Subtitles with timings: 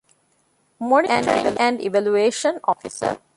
[0.89, 3.13] މޮނީޓަރިންގ އެންޑް އިވެލުއޭޝަން އޮފިސަރ